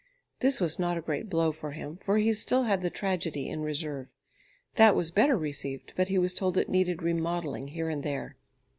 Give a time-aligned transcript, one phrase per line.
[0.39, 3.61] This was not a great blow for him, for he still had the tragedy in
[3.61, 4.15] reserve.
[4.73, 8.35] That was better received, but he was told it needed remodelling here and there.